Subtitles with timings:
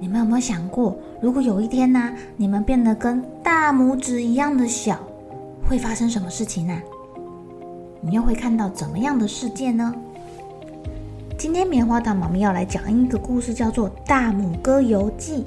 [0.00, 4.98] 你们有没有想过，如果有一天呢、你们变得跟大拇指一样的小，
[5.66, 6.80] 会发生什么事情呢？
[8.00, 9.92] 你又会看到怎么样的世界呢？
[11.36, 15.42] 今天棉花糖妈咪要来讲一个故事，叫做《大拇哥游记》。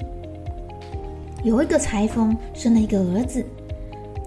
[1.42, 3.44] 有一个裁缝生了一个儿子，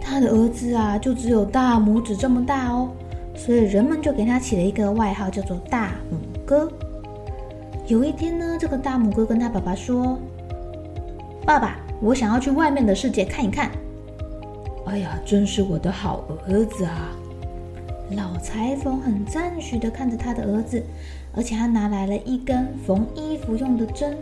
[0.02, 2.90] 他的儿子啊，就只有大拇指这么大哦。
[3.36, 6.72] 所以人们就给他起了一个外号，叫做大拇哥。
[7.88, 10.18] 有一天呢，这个大拇哥跟他爸爸说
[11.46, 13.70] ：“爸爸，我想要去外面的世界看一看。”
[14.88, 17.12] 哎呀，真是我的好儿子啊！
[18.16, 20.84] 老裁缝很赞许的看着他的儿子，
[21.36, 24.18] 而且他拿来了一根缝衣服用的针。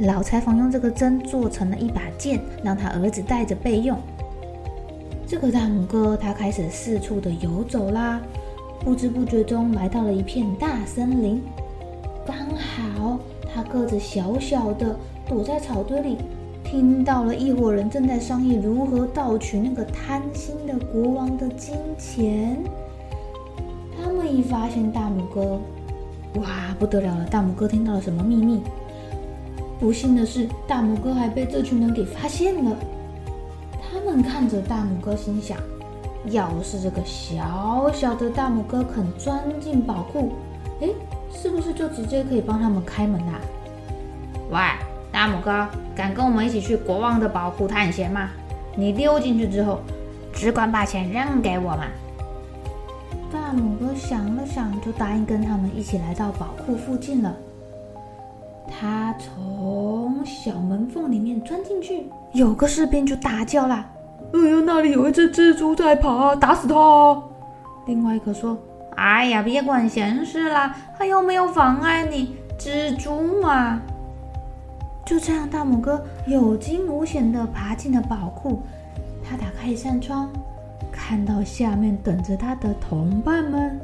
[0.00, 3.98] 老裁缝用这个针做成了一把剑，让他儿子带着备用。
[5.26, 8.20] 这个大拇哥他开始四处的游走啦。
[8.80, 11.42] 不知不觉中来到了一片大森林，
[12.28, 13.18] 刚好
[13.50, 14.94] 他个子小小的，
[15.26, 16.18] 躲在草堆里，
[16.62, 22.62] 听到了一伙人正在商议如何盗取那个贪心的国王的金钱。
[23.96, 25.58] 他们一发现大拇哥，
[26.34, 27.24] 哇，不得了了！
[27.30, 28.60] 大拇哥听到了什么秘密？
[29.80, 32.76] 不幸的是，大拇哥还被这群人给发现了。
[33.90, 35.56] 他们看着大拇哥，心想。
[36.30, 40.32] 要是这个小小的大拇哥肯钻进宝库，
[40.80, 40.92] 诶，
[41.32, 43.40] 是不是就直接可以帮他们开门啊？
[44.50, 44.58] 喂，
[45.12, 48.30] 大拇哥，敢跟我们一起去国王的宝库探险吗？
[48.76, 49.80] 你溜进去之后，
[50.32, 51.84] 只管把钱扔给我嘛。
[53.30, 57.34] 大拇哥想了想，就答应跟他们一起来到宝库附近了。
[58.70, 63.86] 他从小门缝里面钻进去，有个士兵就大叫了。
[64.32, 67.22] 哎呦，那里有一只蜘蛛在爬，打死它！
[67.86, 68.56] 另外一个说
[68.98, 73.80] ：“哎呀，别管闲事啦，他又没有妨碍你，蜘蛛嘛。”
[75.06, 78.60] 就这样，大拇哥有惊无险地爬进了宝库。
[79.24, 80.28] 他打开一扇窗，
[80.90, 83.80] 看到下面等着他的同伴们，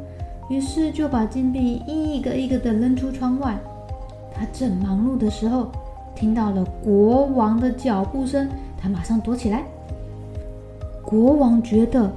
[0.49, 3.57] 于是就把金币一个一个地扔出窗外。
[4.35, 5.71] 他正忙碌的时候，
[6.15, 9.63] 听到了国王的脚步声，他马上躲起来。
[11.05, 12.13] 国王觉得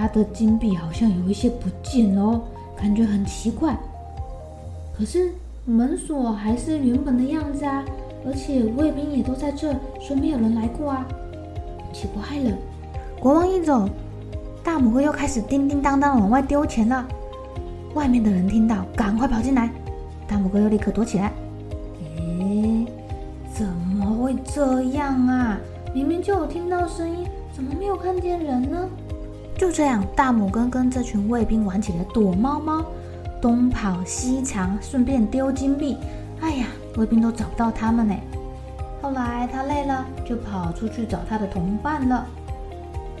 [0.00, 2.40] 他的金币好像有一些不见哦，
[2.74, 3.76] 感觉很奇怪。
[4.96, 5.30] 可是
[5.66, 7.84] 门锁还是原本的样子啊，
[8.24, 11.06] 而且卫兵也都在这，说没有人来过啊，
[11.92, 12.56] 奇怪了。
[13.20, 13.86] 国王一走，
[14.64, 17.06] 大拇哥又开始叮叮当当往外丢钱了。
[17.92, 19.70] 外面的人听到，赶快跑进来，
[20.26, 21.30] 大拇哥又立刻躲起来。
[22.16, 22.86] 诶，
[23.52, 25.60] 怎么会这样啊？
[25.92, 27.26] 明明就有听到声音。
[27.52, 28.88] 怎么没有看见人呢？
[29.60, 32.82] 就这样，大拇哥跟这群卫兵玩起了躲猫猫，
[33.42, 35.98] 东跑西藏，顺便丢金币。
[36.40, 38.14] 哎呀，卫兵都找不到他们呢。
[39.02, 42.26] 后来他累了，就跑出去找他的同伴了。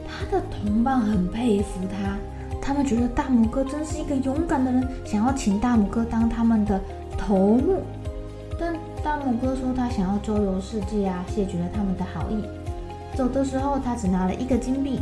[0.08, 2.16] 他的同伴很佩服他，
[2.58, 6.80] 他们觉得大拇哥真是一个勇敢的人，想要请大拇哥当他们的
[7.18, 7.82] 头目。
[8.58, 8.74] 但
[9.04, 12.42] 大拇哥说他想要周游世界啊，谢绝了他们的好意。
[13.14, 15.00] 走的时候，他只拿了一个金币，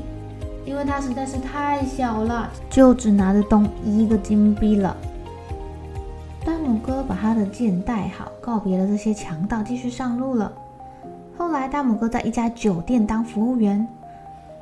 [0.69, 4.95] 因为他实在是太小了，就只拿得动一个金币了。
[6.45, 10.53] 大拇哥把他的剑带好，告别了这些强盗，继续上路了。
[11.39, 13.89] 后来，大拇哥在一家酒店当服务员。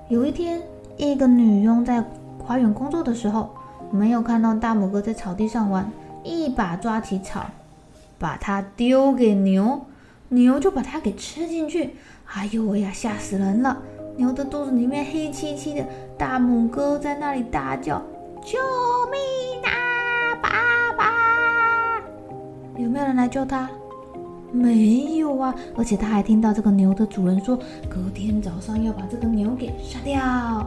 [0.08, 0.62] 有一天，
[0.97, 2.05] 一个女佣在
[2.38, 3.50] 花园工作的时候，
[3.91, 5.91] 没有看到大拇哥在草地上玩，
[6.23, 7.47] 一把抓起草，
[8.17, 9.81] 把它丢给牛，
[10.29, 11.97] 牛就把它给吃进去。
[12.32, 13.76] 哎呦喂呀，吓死人了！
[14.16, 15.84] 牛的肚子里面黑漆漆的，
[16.16, 18.02] 大拇哥在那里大叫
[18.42, 18.58] ：“救
[19.10, 19.20] 命
[19.62, 19.70] 啊，
[20.42, 20.50] 爸
[20.96, 21.12] 爸！”
[22.82, 23.68] 有没有人来救他？
[24.50, 27.56] 没有啊，而且他还听到这个牛的主人说，
[27.90, 30.66] 隔天早上要把这个牛给杀掉。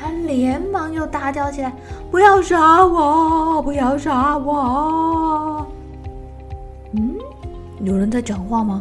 [0.00, 1.72] 他连忙又大叫起来
[2.10, 3.62] ：“不要杀我！
[3.62, 5.66] 不要杀我！”
[6.92, 7.16] 嗯，
[7.82, 8.80] 有人在讲话吗？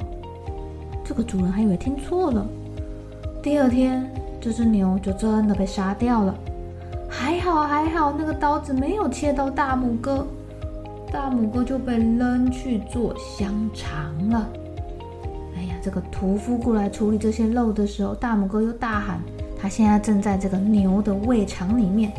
[1.05, 2.45] 这个主人还以为听错了。
[3.47, 4.05] 第二天，
[4.41, 6.35] 这只牛就真的被杀掉了。
[7.07, 10.27] 还好还好，那个刀子没有切到大拇哥。
[11.13, 14.49] 大拇哥就被扔去做香肠了。
[15.55, 19.21] 哎呀，这个屠夫过来处理这些肉的时候，大拇哥又大喊
[19.57, 22.11] ：“他现在正在这个牛的胃肠里面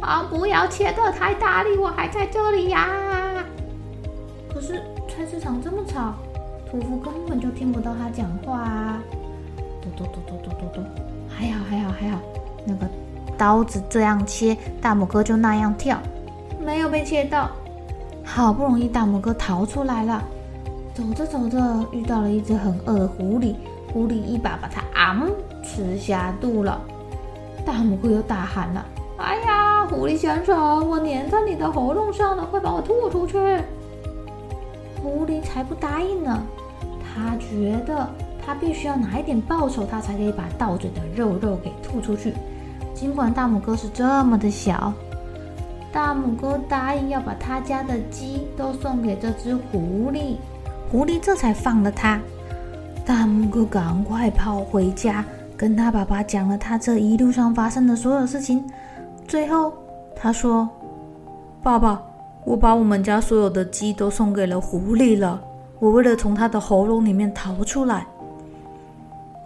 [0.00, 0.26] 啊！
[0.28, 2.88] 不要切得太大力，我还在这里呀！”
[4.52, 6.14] 可是菜市场这么吵，
[6.68, 9.00] 屠夫根本就听不到他讲话啊！
[9.84, 10.80] 嘟嘟嘟嘟嘟嘟嘟，
[11.28, 12.18] 还好还好还好，
[12.64, 12.88] 那个
[13.36, 15.98] 刀子这样切，大拇哥就那样跳，
[16.64, 17.50] 没有被切到。
[18.24, 20.24] 好不容易，大拇哥逃出来了。
[20.94, 23.54] 走着走着，遇到了一只很饿的狐狸。
[23.92, 25.22] 狐狸一把把它啊
[25.62, 26.80] 吃下肚了。
[27.66, 28.86] 大拇哥又大喊了
[29.18, 33.38] ：“哎呀，狐狸先生，我粘在你的喉咙上了，快把我吐出去！”
[35.02, 36.42] 狐狸才不答应呢。
[37.02, 38.08] 他觉得
[38.44, 42.34] 他必须要拿一点报酬，他才可以把到嘴的肉肉给吐出去。
[42.94, 44.92] 尽管大拇哥是这么的小。
[45.92, 50.36] 大拇哥答应要把他家的鸡都送给这只狐狸，
[50.90, 52.20] 狐狸这才放了他。
[53.06, 55.24] 大拇哥赶快跑回家，
[55.56, 58.64] 跟他爸爸讲了他这一路上发生的所有事情。
[59.26, 59.72] 最后
[60.16, 60.68] 他说
[61.62, 62.02] ：“爸爸，
[62.44, 65.40] 我把我们家所有的鸡都送给了狐狸了。
[65.78, 68.06] 我为了从他的喉咙里面逃出来，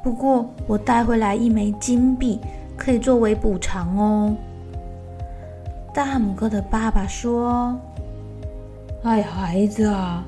[0.09, 2.41] 不过我带回来一枚金币，
[2.79, 4.35] 可以作为补偿哦。”
[5.93, 7.79] 大拇哥的爸爸说
[9.05, 10.25] ：“哎，孩子啊，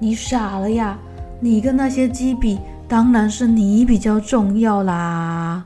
[0.00, 0.98] 你傻了呀！
[1.38, 2.58] 你跟那些鸡比，
[2.88, 5.64] 当然是你比较重要啦。”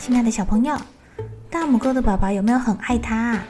[0.00, 0.76] 亲爱的小朋友，
[1.48, 3.44] 大拇哥的爸爸有没有很爱他啊？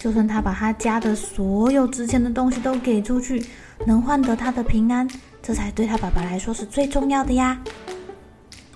[0.00, 3.44] 就算他把他家的所有值钱的东西都给出去，
[3.84, 5.06] 能换得他的平安，
[5.42, 7.58] 这才对他爸爸来说是最重要的呀。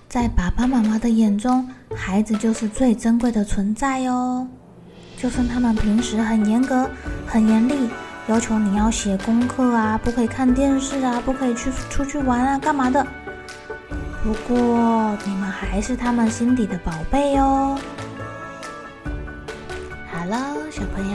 [0.07, 4.47] 在爸爸妈妈的眼中，孩子就是最珍贵的存在哟。
[5.17, 6.87] 就算他们平时很严格、
[7.25, 7.89] 很严厉，
[8.27, 13.03] 要求你要写功课啊，不可以看电视啊，不可以去出去玩啊，干嘛的？
[14.23, 17.79] 不过你们还是他们心底的宝贝哟。
[20.11, 21.14] 好了，小朋友